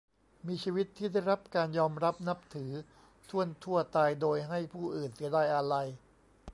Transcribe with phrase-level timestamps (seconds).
[0.47, 2.71] มีชีวิตที่ได้รับการยอมรับนับถือ
[3.29, 5.87] ถ้วนทั่ว ตายโดยให้ผู้อื่นเสียดายอาลัย